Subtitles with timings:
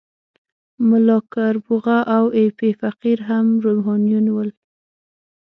[0.89, 4.49] ملا کربوغه او ایپی فقیر هم روحانیون ول.